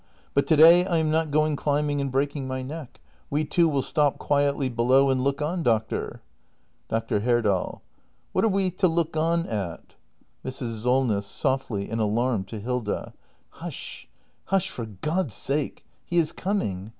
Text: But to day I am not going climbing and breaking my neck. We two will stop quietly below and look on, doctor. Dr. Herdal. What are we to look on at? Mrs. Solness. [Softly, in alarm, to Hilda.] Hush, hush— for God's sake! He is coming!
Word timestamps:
But 0.33 0.47
to 0.47 0.55
day 0.55 0.83
I 0.87 0.97
am 0.97 1.11
not 1.11 1.29
going 1.29 1.55
climbing 1.55 2.01
and 2.01 2.11
breaking 2.11 2.47
my 2.47 2.63
neck. 2.63 2.99
We 3.29 3.45
two 3.45 3.69
will 3.69 3.83
stop 3.83 4.17
quietly 4.17 4.67
below 4.67 5.11
and 5.11 5.23
look 5.23 5.43
on, 5.43 5.61
doctor. 5.61 6.23
Dr. 6.89 7.19
Herdal. 7.19 7.83
What 8.31 8.43
are 8.43 8.47
we 8.49 8.71
to 8.71 8.87
look 8.87 9.15
on 9.15 9.45
at? 9.45 9.93
Mrs. 10.43 10.81
Solness. 10.81 11.27
[Softly, 11.27 11.87
in 11.87 11.99
alarm, 11.99 12.45
to 12.45 12.59
Hilda.] 12.59 13.13
Hush, 13.49 14.07
hush— 14.45 14.69
for 14.71 14.87
God's 14.87 15.35
sake! 15.35 15.85
He 16.03 16.17
is 16.17 16.31
coming! 16.31 16.89